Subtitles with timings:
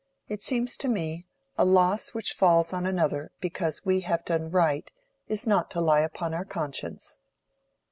[0.27, 1.27] It seems to me,
[1.59, 4.91] a loss which falls on another because we have done right
[5.27, 7.19] is not to lie upon our conscience."